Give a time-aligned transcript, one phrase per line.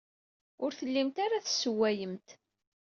[0.63, 2.27] Ur tellimt ara tessewwayemt.